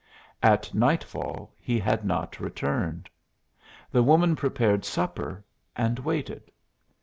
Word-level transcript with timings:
At 0.41 0.73
nightfall 0.73 1.53
he 1.59 1.77
had 1.77 2.03
not 2.03 2.39
returned. 2.39 3.07
The 3.91 4.01
woman 4.01 4.35
prepared 4.35 4.83
supper 4.83 5.43
and 5.75 5.99
waited. 5.99 6.49